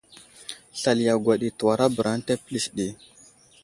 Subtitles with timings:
[0.79, 2.87] Slali yagwa təwarabəra ənta pəlis ɗi.